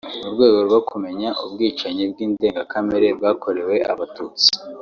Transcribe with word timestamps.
mu 0.21 0.27
rwego 0.35 0.59
rwo 0.67 0.79
kumenya 0.89 1.29
ubwicanyi 1.45 2.03
bw’indengakamere 2.11 3.07
bwakorewe 3.17 3.75
Abatutsi 3.91 4.47